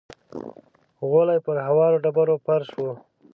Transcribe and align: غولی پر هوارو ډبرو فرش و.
غولی 1.09 1.39
پر 1.45 1.55
هوارو 1.67 2.01
ډبرو 2.03 2.35
فرش 2.45 2.69
و. 2.77 2.85